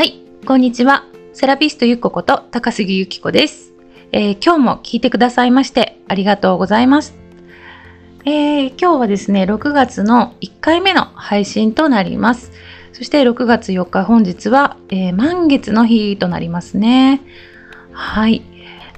[0.00, 1.04] はい、こんにちは。
[1.34, 3.74] セラピストゆっここと高杉ゆきこです、
[4.12, 7.14] えー今日も聞いてくださいましてありがとうございます。
[8.24, 12.50] えー今日はですね、6月の1回目の配信となります。
[12.94, 17.20] そして6月4日本日は、えー満月の日となりますね。
[17.92, 18.40] はい。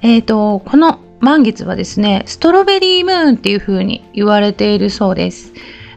[0.03, 5.53] えっ、と、この満月はですね、ストロベリームーンっていう風に言われているそうです。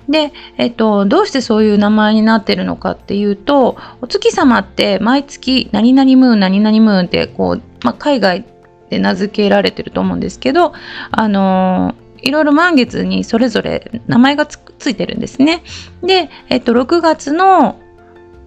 [0.10, 8.45] で、えっと、どうしてそういう名前になってるのかっていうと、お月様って毎月何々ムーン、何々ムーンってこう、まあ、海外
[8.90, 10.73] で名付けられてると思うんですけど、
[11.12, 15.64] あのいろいろ満月にそれぞれ名前がついてるんですね。
[16.02, 17.80] で、えっと、6月の、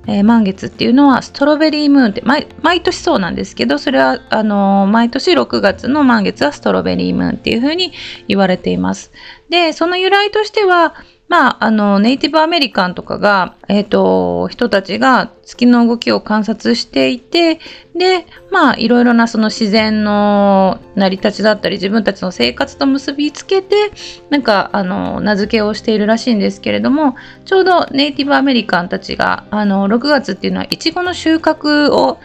[0.06, 7.92] えー満月っていうのはストロベリームーンって毎年そうなんですけどそれはあの毎年6月の満月はストロベリームーンっていうふうに
[8.26, 9.12] 言われています。
[9.50, 10.94] でその由来としては
[11.28, 17.60] まあ、あの、ネイティブアメリカンとかが、えっ、と、人たちが月の動きを観察していて、
[17.94, 23.92] で、まあ、いろいろなその自然の成り立ちだったり、自分たちの生活と結びつけて、
[24.30, 32.18] なんか、あの、名付けをしているらしいんですけれども、ちょうどネイティブアメリカンたちが、あの、6月っていうのは、イチゴの収穫を、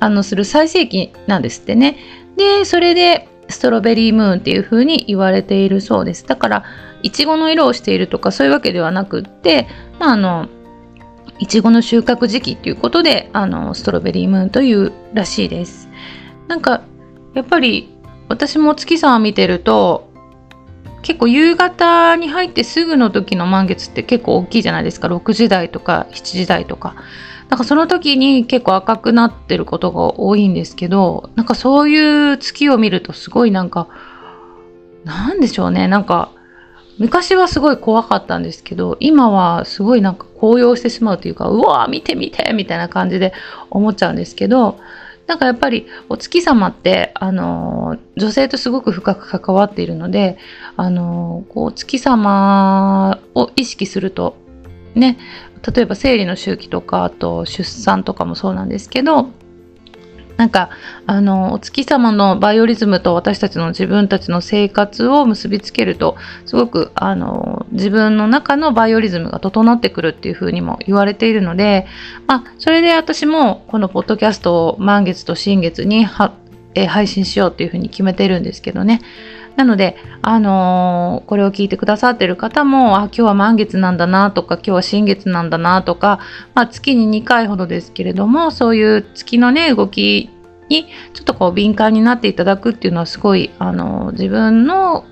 [0.00, 1.98] あの、する最盛期なんですってね。
[2.38, 6.26] で、それで、ストロベリームーンっていう風に言われているそうです。
[6.26, 6.64] だから、
[7.06, 9.68] いちごの色をしているとかそういうわけではなくって、
[10.00, 10.48] まあ、あの
[11.38, 15.88] いちごの収穫時期っていうことであのストロベリームーンというらしいです。
[16.48, 16.82] なんか
[17.34, 17.94] やっぱり
[18.28, 20.10] 私も月さんを見てると
[21.02, 26.96] 結構夕方に入ってすぐの時の満月って結構大きいじゃないですか6時台とか7時台とか。
[27.48, 33.86] なんかその時に結構赤くなってることが多いんですけどなんかそういう月を見るとすごいなんか
[35.04, 36.32] なんでしょうねなんか
[36.98, 43.32] 昔はすごい怖かったんですけど今はすごいなんか高揚してしまうというかうわー見て見てみたいな感じで
[43.70, 44.78] 思っちゃうんですけど
[45.26, 50.38] なんかやっぱりお月様ってあの女性とすごく深く関わっているので
[50.76, 54.36] あのこうお月様を意識すると
[54.94, 55.18] ね
[55.74, 59.30] 例えば生理の周期とかあと出産とかもそうなんですけど
[60.36, 60.70] なんか
[61.06, 71.86] あのお月様のバイオリズムと私たちの自分たちの生活を結びつけるとすごくあの自分の中のバイオリズムが整ってくるっていうふうにも言われているので、
[72.26, 76.34] まあ、それで私もこのポッドキャストを満月と新月には、
[76.74, 79.00] え配信しようっていうふうに決めてるんですけどね。
[79.56, 86.20] なので、あのーこれを聞いてくださってる方も、あ、今日は満月なんだなとか、今日は新月なんだなとか、
[86.54, 90.30] まあ、月に2回ほどですけれども、そういう月のね、動き
[90.68, 95.04] にちょっとこう敏感になっていただくっていうのはすごい、あのー自分の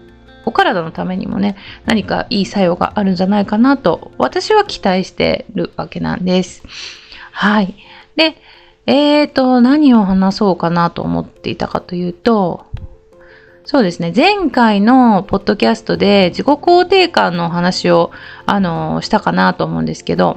[0.46, 1.56] お体のためにもね、
[1.86, 6.62] 何かいい作用があるんじゃないかなと、私は期待してるわけなんです。
[7.32, 7.74] はい。
[8.16, 8.36] で、
[8.86, 12.66] えーと、何を話そうかなと思っていたかというと、
[13.66, 14.12] そうですね。
[14.14, 18.10] 前回のポッドキャストで自己肯定感の話を、
[18.44, 20.36] あの、したかなと思うんですけど、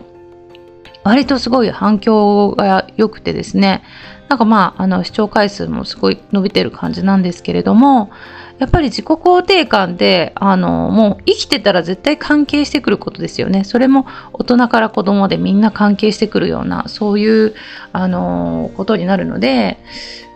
[1.04, 3.84] 割とすごい反響が良くてですね、
[4.30, 8.12] なんかまあ、あの、視聴回数もすごい伸びてる感じなんですけれども、
[8.60, 13.64] やっぱり自己肯定感って、あの、もう生きてたら絶対関係してくることですよね。
[13.64, 17.54] それも大人から子供でみんな関係してくるような、そういう、
[17.94, 19.78] あの、ことになるので、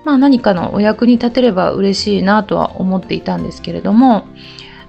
[0.06, 4.26] まあ何かのお役に立てれば嬉しいなとは思っていたんですけれども、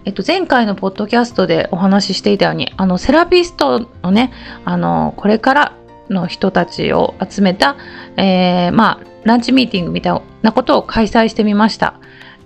[0.04, 4.32] えっと、前回のポッドキャストでお話ししていたように、あの、セラピストのね、
[4.64, 5.72] あの、これから
[6.12, 7.76] の人たちを集めた、
[8.16, 11.94] えーまあ、ランチミーティングみたいなことを開催してみました。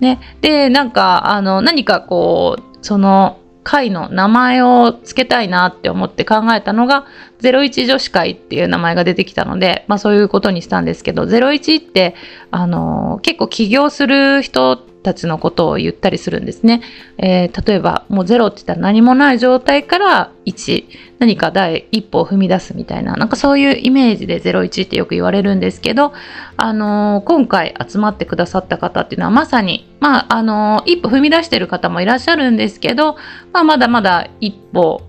[0.00, 0.20] ね。
[0.40, 7.04] で、なんか、あの、何かこう、その、会の名前を付けたいなって思って考えたのが、
[7.40, 12.14] 01女子会っていう名前が出てきたので、まあそういうことにしたんですけど、01って、
[12.52, 16.82] あの、結構起業する人たちのことを言ったりするんですね。
[17.18, 20.84] えー例えば、もう0って言ったら何もない状態から1、
[21.20, 26.12] 何か第一歩を踏み出すみたいな、なんかそういうイメージで01ってよく言われるんですけど、
[26.56, 33.16] あのー今回集まってくださった方っていうのはまさに、まあ、あのー一歩踏み出してる方もいらっしゃるんですけど、
[33.52, 35.02] まあ、まだまだ一歩、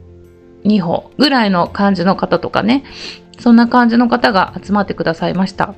[0.63, 2.83] 二歩ぐらいの感じの方とかね、
[3.39, 5.73] そんな感じの方が集まってくださいました。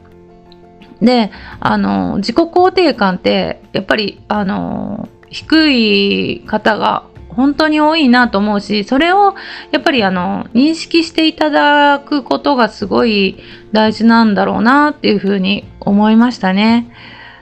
[1.01, 9.36] で、あの自己肯定感って、やっぱり、あの低い方が本当に多いなと思うし、それを
[9.72, 13.38] やっぱりあの認識していただくことがすごい
[13.72, 16.92] 大事なんだろうなっていうふうに思いましたね。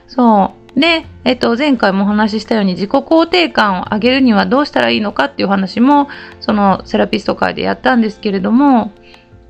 [0.06, 0.80] そう。
[0.80, 6.08] で、えっと、前回もお話ししたように自己肯定感を上げるにはどうしたらいいのかっていう話も、
[6.40, 8.92] そのセラピスト会でやったんですけれども、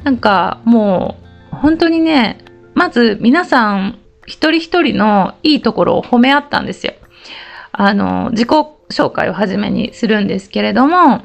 [0.04, 1.16] なんかも
[1.52, 2.38] う本当にね、
[2.78, 6.94] まず皆さん一人一人のいいところを褒め合ったんですよ。
[7.72, 8.48] あの、自己
[8.90, 11.22] 紹介をはじめにするんですけれども、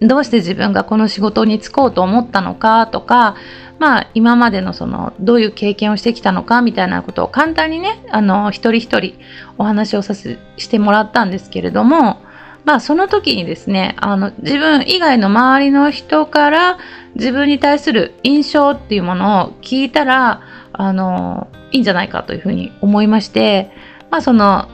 [0.00, 3.36] どうして自分がこの仕事に就こうと思ったのかとか、
[3.78, 9.18] まあ、今までのそのどういう経験をしてきたのかみたいなことを簡単にねあの一人一人
[9.56, 12.18] お話をさせしてもらったんですけれども、
[12.64, 16.78] まあ、その時にですねあの自分以外の周りの人から
[17.14, 20.42] 自分に対する印象っていうものを聞いたら
[20.72, 23.70] あのいいんじゃないかというふうに思いまして、
[24.10, 24.68] まあ、その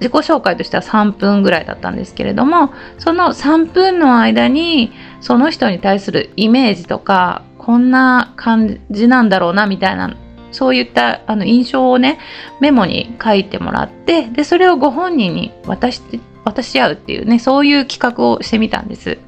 [0.00, 10.16] 自己紹介としては3分ぐらいだったんですけれどもその3分の間にその人に対するイメージとかこんな感じなんだろうなみたいな
[10.52, 12.18] そういったあの印象をね
[12.60, 19.18] メモに書いてもらってでそれをご本人に渡して渡し合うっていうねそういう企画をしてみたんです。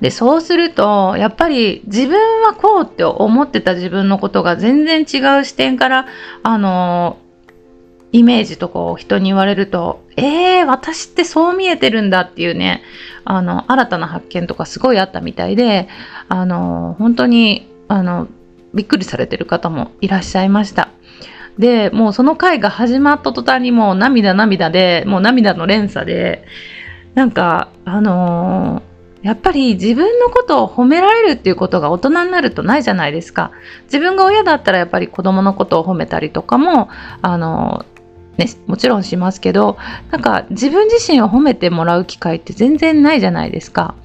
[0.00, 6.06] でそうするとやっぱり自分はこうって思ってた自分のことが全然違う視点から
[6.42, 7.18] あの
[8.12, 12.82] イメージとかを人に言われると、えー、私ってそう見えてるんだっていうね、
[13.24, 15.88] あの、新たな発見とかすごいあったみたいで、
[16.28, 18.26] あの、本当に、あの、
[18.72, 20.88] びっくりされてる方もいらっしゃいました。
[21.58, 26.46] で、もうその回が始まった途端にもう涙涙で、もう涙の連鎖で、
[27.14, 28.87] なんか、あのー
[29.22, 33.50] やっぱり自分のことを褒められるっていうことが大人になるとないじゃないですか。
[33.84, 36.88] 自分が親だったらやっぱり子供のことを褒めたりとかも、
[37.20, 37.84] あの、
[38.36, 39.76] ね、もちろんしますけど
[40.12, 43.96] なんか自分自身を褒めてもらう機会って全然ないじゃないですか。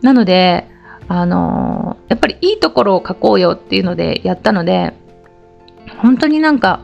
[0.00, 0.66] なので
[1.06, 4.94] あのやっぱりいいところを書こうよっていうのでやったので
[5.98, 6.80] 本当になんか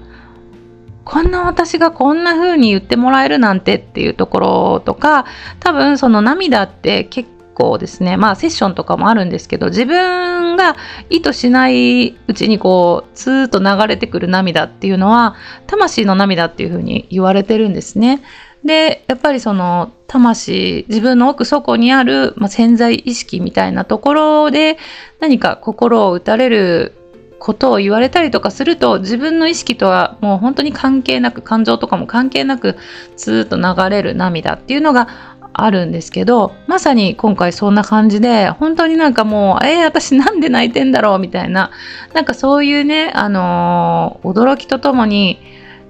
[1.04, 5.24] こんな私がこんな風に言ってもらえるなんてっていうところとか
[5.58, 7.30] 多分その涙って結
[7.60, 10.76] 構ですねまあセッションとかもあるんですけど自分が
[11.10, 15.36] 意図しないうちにこうツーッと流れてくる涙っていうのは
[15.66, 18.22] 魂の涙っていうふうに言われてるんですね。
[18.64, 24.76] でやっぱりその魂自分の奥底にある、まあ、潜在意識みたいなところで
[25.18, 26.92] 何か心を打たれる
[27.38, 32.76] ことを言われたりとかすると自分の意識とはもう本当に関係なく感情とかも関係なく
[33.16, 35.08] ツーッと流れる涙っていうのが
[35.52, 41.70] あるんですけどまさに今回そんな感じで本当になんかもうえー、私なんで泣いてんだろうみたいな
[42.14, 45.40] なんかそういうねあのー、驚きとともに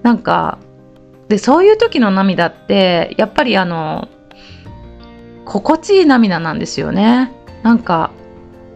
[0.02, 0.58] なんか
[1.28, 4.08] でそういう時の涙ってやっぱりあの
[5.44, 7.32] 心地いい涙なんですよね。
[7.62, 8.10] なんか、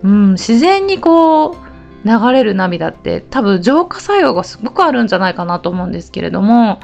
[0.03, 1.57] うん、自然にこう
[2.05, 6.81] 流れる涙って多分浄化作用がすごくあるんじゃないかなと思うんですけれども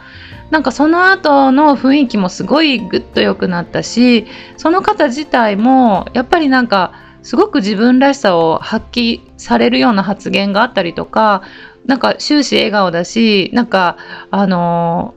[0.50, 4.26] なんかその後の雰囲気もすごいグッと良くなったし
[4.56, 11.42] その方自体もやっぱりなんかすごく自分らしさを発揮されるような発言があったりとか
[11.84, 13.98] なんか終始笑顔だしなんか
[14.30, 15.14] あの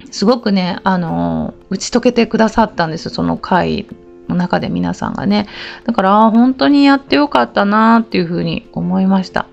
[0.00, 3.86] ー、すごくねあのー、打ち解けてくださったんですその回。
[4.34, 5.46] 中で皆さんがね
[5.84, 9.46] だから本当にやってよかったなっていうふうに思いました。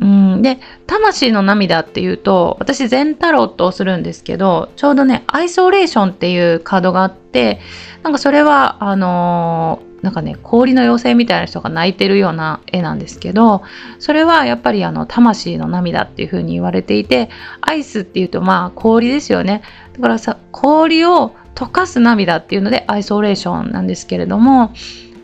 [0.00, 7.60] うん、で魂の涙っていうと私全タロットをするんですけどちょうどねアイソレーションっていうカードがあって
[8.02, 13.62] なんかそれはあのー、なんかね氷の妖精みたいな人が泣いてるような絵なんですけど
[13.98, 17.28] それはやっぱりあの魂の涙っていう風に言われていて
[17.60, 24.72] アイスっていうとまあ氷ですよねだからさ氷を溶かす涙っていうのでアイソレーションなんですけれども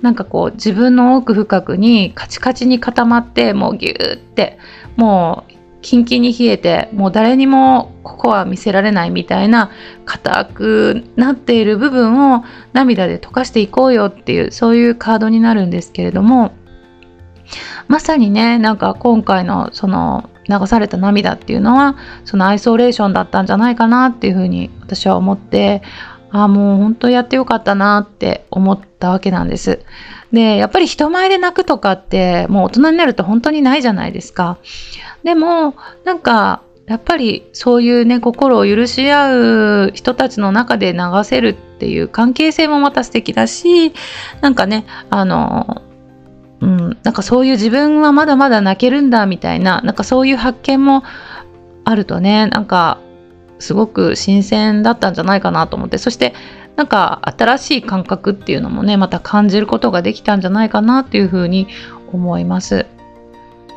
[0.02, 4.58] なんかこう自分の奥深くにカチカチに固まってもうギューって
[4.96, 9.70] もうキンキンに冷えてもう誰にもここは見せられないみたいな
[10.04, 16.52] 硬くなっている部分を涙で溶かしていこうよっていうそういうカードになるんですけれども
[17.88, 25.82] まさにねなんか今回のその流された涙っていうのはそのアイソレーションだったんじゃないかなっていうふうに私は思って
[26.36, 29.80] ああもう本当やってよかったなって思ったわけなんです。
[30.32, 34.58] でやっぱり人前で泣くとかってもう大人になると本当にないじゃないですか。
[35.24, 35.74] でも
[36.04, 43.94] なんかやっぱりそういうね心を許し合う人たちの中で流せるっていう関係性もまた素敵だし
[44.42, 45.82] なんかねあの
[46.60, 51.02] うん、なんかそういう自分はまだまだ泣けるんだみたいななんかそういう発見も
[51.84, 52.98] あるとねなんか
[53.58, 56.34] すごく新鮮だったんじゃないかなと思ってそして
[56.76, 61.68] なんか新しい感覚っていうのもねまた感じることができたんじゃないかなっていうふうに
[62.12, 62.86] 思います。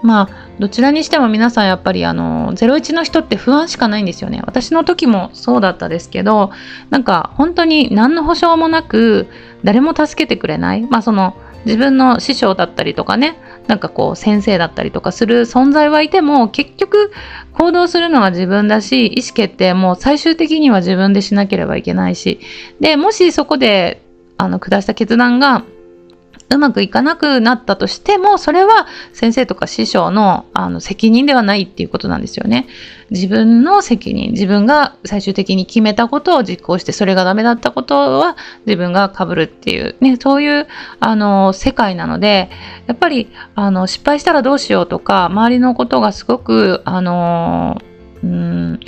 [0.01, 6.51] まあどちらにしても皆さんやっぱりあの01の人って不安しかないんですよね私の時もそうだったですけど
[6.89, 9.27] なんか本当に何の保証もなく
[9.63, 13.37] 誰も助けてくれないまあその自分の師匠だったりとかね
[13.67, 17.11] なんかこう先生だったりとかする存在はいても結局
[17.53, 22.39] 行動するのは自分だし意思決定も最終的には自分でしなければいけないし
[22.79, 24.01] でもしそこで
[24.37, 25.63] あの下した決断が
[26.51, 32.67] うまくいかなくなったとしても、それは先生とか師匠のあの責任ではないっていうことなんですよね。
[33.11, 40.67] 自分の責任、自分が最終的に決めたことを実行して、それがダメだったことは自分が被るっていう、ね、そういう
[40.99, 42.49] あの世界なので、
[42.87, 47.79] やっぱりあの失敗したらどうしようとか、周りのことがすごく、あの、
[48.23, 48.79] うん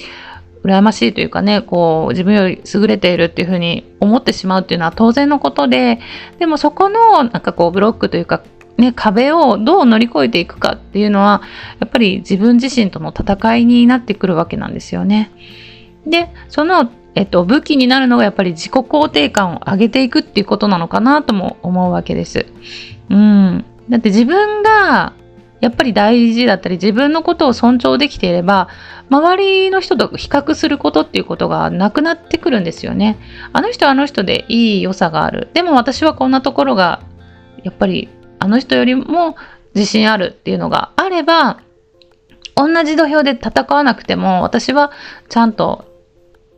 [0.64, 6.00] 羨ましいというかね、こう、自分より優れているっていうふうに思ってしまうっていうのは当然のことで、
[6.40, 8.44] でもそこの、なんかこう、ブロックというか、
[8.78, 11.42] ね、壁をどう乗り越えていくかっていうのは、
[11.80, 15.32] やっぱり自分自身との戦いになってくるわけなんですよね。
[16.06, 22.46] で、その、えっと、武器になるのがやっぱり自己肯定感を上げていくっていうことなのかなとも思うわけです。
[23.10, 23.66] うん。
[23.90, 25.14] だって自分が
[25.62, 28.68] やっぱり大事だったり自分のことを尊重できていれば
[29.10, 33.18] 周りの人と比較することっていうことがなくなってくるんですよね。
[33.54, 35.50] あの人はあの人でいい良さがある。
[35.54, 37.02] でも私はこんなところが
[37.64, 39.36] やっぱりあの人よりも
[39.76, 41.62] 自信あるっていうのがあれば
[42.56, 44.92] 同じ土俵で戦わなくても私は
[45.30, 45.86] ちゃんと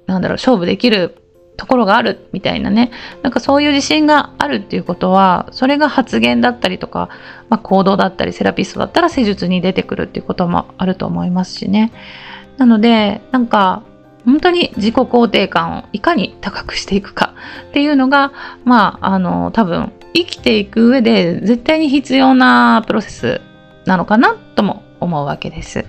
[0.06, 1.23] なんだろう勝負できる
[1.56, 2.92] ところがあるみたいなね
[3.22, 7.10] なんかそういう自信があるっていうことはそれが発言だったりとか、
[7.50, 11.92] まあ、行動だったりセラピストだったら施術に出てくるっていうこともあると思いますしね
[12.58, 13.84] なのでなんか
[14.26, 17.36] 本当に自己肯定感をいかに高くしていくか
[17.70, 18.32] っていうのが
[18.64, 23.42] まああの多分生きていく上で絶対に必要なプロセス
[23.86, 25.86] なのかなとも思うわけです。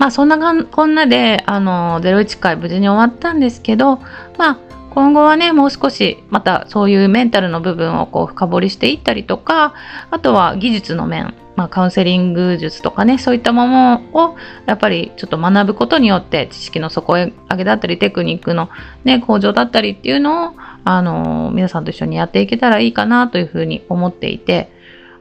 [0.00, 3.98] まあそんなこんなで、あの、01回無事に終わったんですけど、
[4.38, 4.58] まあ
[4.94, 9.74] 今後はね、もう少しまたそういうメンタルの部分をこう深掘りしていったりとか、
[10.10, 18.70] あとは技術の面、まあ、カウンセリング術とかね、そういったものをやっぱりちょっと学ぶことによって知識の底上げだったりテクニックの
[19.04, 24.72] ね、向上だったりっていうのを、あの皆さんと一緒にやっていけたらいいかなというふうに思っていて、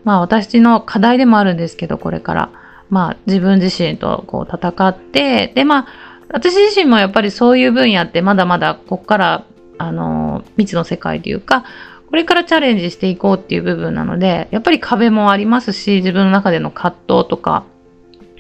[0.06, 2.50] まあ私の課題でもあるんですけど、これから。
[2.90, 5.88] まあ自分自身とこう戦って、でまあ
[6.32, 9.46] 私自身もやっぱりそういう分野ってまだまだこっから
[9.78, 11.64] あの未知の世界というか、
[12.10, 17.64] これからチャレンジしていこうっていう部分なので、やっぱり壁もありますし、自分の中での葛藤とか、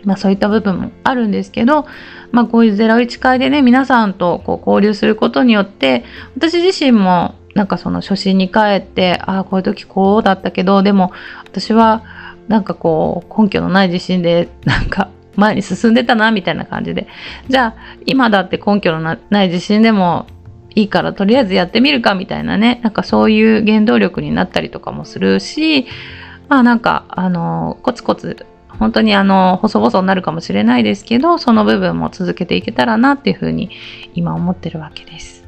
[0.03, 1.85] まあそういった部分もあるんですけど、
[2.31, 6.03] まあこういう01会でね、皆さんとこう交流することによって、
[6.35, 11.11] 私自身もなんかその初心に帰って、ああ、こういう時こうだったけど、でも
[11.45, 12.03] 私は
[12.49, 17.07] なんかこう根拠のない自信でなんか前に進んでたなみたいな感じで。
[17.47, 17.75] じゃあ
[18.05, 20.27] 今だって根拠のない自信でも
[20.75, 22.81] いいからとりあえずやってみるかみたいなね。
[22.83, 25.85] なんかそういう原動力になったりとかもするし。
[26.49, 33.69] まあなんかあのコツコツ本当にあの細々になるかもしれないですけどその部分も続けていけたらなっていうふうに
[34.15, 35.38] 今思ってるわけです。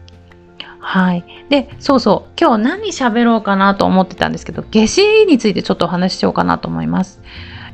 [0.82, 1.24] はい。
[1.50, 2.32] で、そうそう。
[2.40, 7.22] 今日何喋ろうかなと思ってたんですけど、夏至についてちょっとお話ししようかなと思います。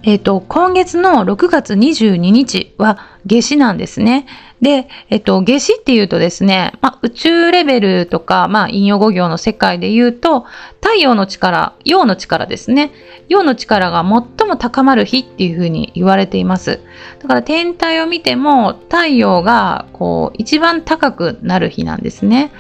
[0.04, 4.28] えっ、ー、と、今月の6月22日は夏至なんですね。
[4.62, 10.46] で、えっ、ー、と、夏至っていうとですね、まあ、宇宙レベルとか、まあ、陰陽五行の世界で言うと、
[10.82, 12.92] 太陽の力、陽の力ですね。
[13.30, 16.80] 陽の力が最も高まる日っていうふうに言われています。
[17.20, 22.52] だから天体を見ても、太陽がこう、一番高くなる日なんですね。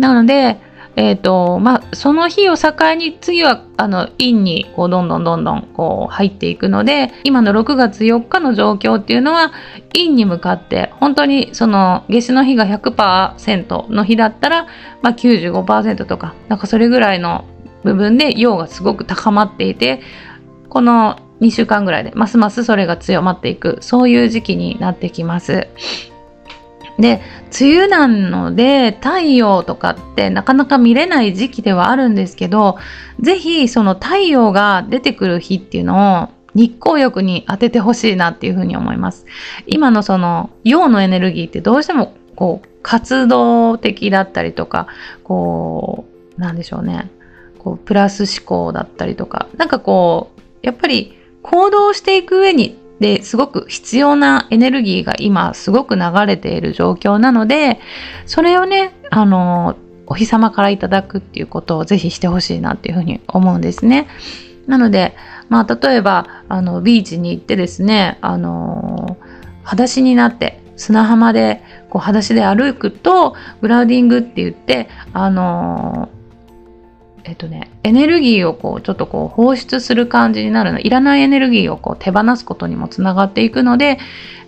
[0.00, 0.58] なので、
[0.96, 9.52] えーとまあ、その日を境に次はあの陰にこうどんどんどんどんこう入っていくので今の6月4日の状況っていうのは
[9.92, 14.66] 陰に向かって本当にその夏至の日が100%の日だったら、
[15.02, 17.44] まあ、95%とかなんかそれぐらいの
[17.84, 20.00] 部分で陽がすごく高まっていて
[20.70, 25.68] この2週間ぐらいでますますそれが強まっていくそういう時期になってきます。
[27.00, 27.20] で
[27.60, 32.78] 梅雨なので太陽とかってなかなか見れない時期ではあるんですけど
[33.20, 39.24] 是非その太陽が出てくる日っていうのを日光浴に当ててほしいなっていうふうに思います。
[39.66, 44.88] 今のその陽のエネルギーってどうしてもこう活動的だったりとか
[45.22, 47.10] こうなんでしょうね
[47.58, 57.80] こうプラス思考だったりとかなんかこうやっぱり行動していく上にですごく必要なエネルギーが今すごく流れている状況なので
[58.26, 59.76] それをねあの
[60.06, 64.08] お日様からいただくっていうことをぜひしてほしいなっていうふうに思うんですね。
[64.66, 65.16] なので、
[65.48, 69.16] まあ、例えばあのビーチに行ってですねあの
[69.62, 76.08] 裸足になって砂浜でこう裸足で歩くとグラウディングって言ってあの
[77.24, 80.80] えっとね、エネルギーをこう、ちょっとこう、放出する感じになるの。
[80.80, 83.98] いらないエネルギーをこう、手放すことにもつながっていくので、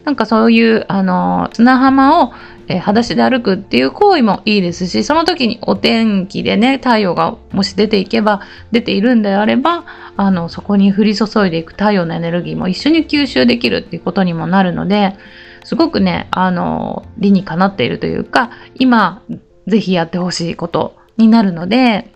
[0.04, 2.32] なんかそういう、あの、砂浜を、
[2.68, 8.40] えー、裸足で歩くっていう行為もいいですし、その時にお天気でね、太陽がもし出ていけば、
[8.72, 9.84] 出ているんであれば、
[10.16, 15.16] あの、そこに降り注いでいく太陽のエネルギーも一緒に吸収できるっていうことにもなるので、
[15.64, 19.22] すごくね、あの、理にかなっているというか、今、
[19.66, 22.11] ぜひやってほしいことになるので、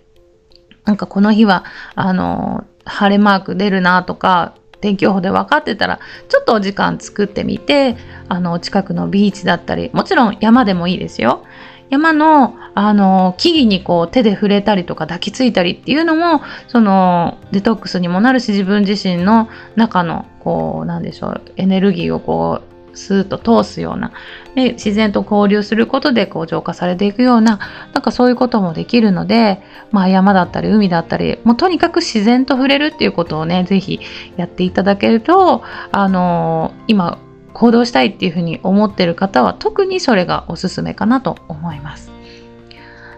[0.86, 1.64] なんかこの日は、
[1.94, 7.96] あの、晴れマーク出るなとか、天気予報で分かってたら、ちょっとお時間作ってみて、
[8.28, 11.44] あの、近くのビーチだったり、もちろん山でもいいですよ。
[11.90, 24.12] 山の、あの、木々にこう手で触れたりとか抱きついたりっていうのも、その、デトックスにもなるし、自分自身の中の、こう、なんでしょう、エネルギーをこう、スーッと通すような、
[24.54, 27.60] で自然と交流することでこう浄化されていくような、
[27.92, 34.00] なんかそういうこともできるので、まあ山だったり海だったり、もうとにかく自然と触れるっていうことをね、ぜひ
[34.36, 35.62] やっていただけると、
[35.92, 37.18] あのー、今
[37.52, 42.12] 行動したいっていうふうに思ってる方は特にそれがおすすめかなと思います。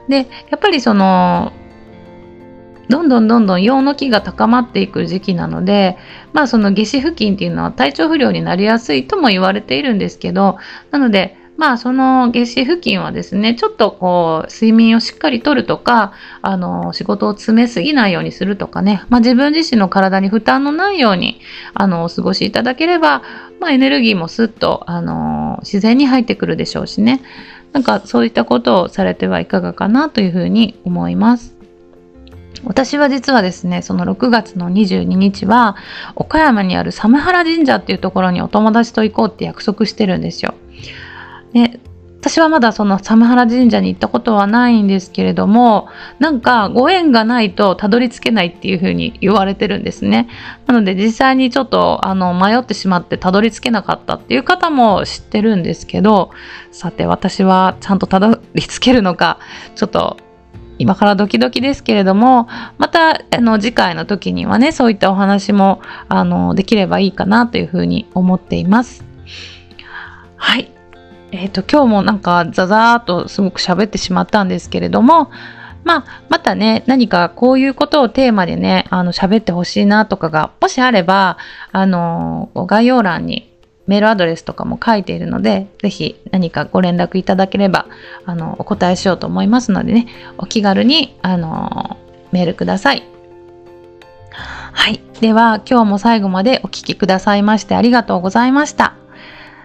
[0.08, 1.52] で、やっぱりその、
[2.88, 5.99] どんどんどんどん陽の気が高まっていく時期なので、
[6.33, 10.57] まあその夏至付近っていうのは体調不良になりやすいとも言われているんですけど、
[10.90, 21.40] なので、まあその夏至付近はですね、ちょっとこう睡眠をしっかりとるとか、あの仕事を詰めすぎないようにするとかね、まあ自分自身の体に負担のないように
[21.75, 23.23] あのお過ごしいただければ、
[23.61, 27.21] まあエネルギーもスッとあの自然に入ってくるでしょうしね。
[27.73, 31.58] なんかそういったことをされてはいかがかなというふうに思います。
[32.65, 35.77] 私は実はですね、その6月の22日は、
[36.17, 40.55] 岡山にあるサムハラ神社っていうところにお友達と行こうって約束してるんですよ。
[41.53, 41.81] で
[42.21, 45.88] 私はまだそのサムハラ神社に行ったことはないんですけれども、
[46.19, 50.29] なんかご縁がないとたどり着けないっていうふうに言われてるんですね。
[50.67, 56.30] なので実際にちょっとあの迷ってしまってたどり着けなかったっていう方も知ってるんですけど、
[56.73, 59.39] さて私はちゃんとたどり着けるのか、
[59.76, 60.17] ちょっと
[60.78, 69.04] 今からドキドキですけれども、また、あの、次回の時にはね、そういったお話も、あの、できればいいかなというふうに思っています。
[70.36, 70.71] はい。
[71.32, 75.30] えっ、ー、と、今日もなんか、ザザーっとすごく喋ってしまったんですけれども、
[75.84, 81.38] まあ、またね、何かこういうことをテーマでね、あの、喋ってほしいなとかが、もしあれば、
[81.73, 83.50] あの、概要欄に
[83.89, 87.87] メールアドレスとかも書いているので、ぜひ何かご連絡いただければ、
[88.27, 91.97] あの、お答えしようと思いますのでね、お気軽に、あの、
[92.31, 93.03] メールください。
[94.31, 95.01] はい。
[95.21, 98.95] では、今日も最後までお聴きくださいましてありがとうございました。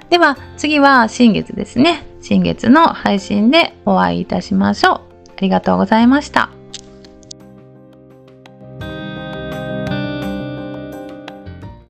[0.09, 2.05] では、次は新月ですね。
[2.21, 5.31] 新月の配信でお会いいたしましょう。
[5.37, 6.52] ありがとうございました。